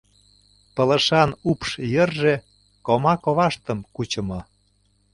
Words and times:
Пылышан 0.75 1.29
упш 1.49 1.69
йырже 1.93 2.33
кома 2.85 3.13
коваштым 3.23 3.79
кучымо. 3.95 4.39